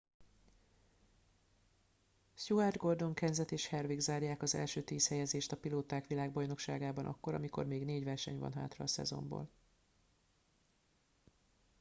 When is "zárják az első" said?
3.99-4.83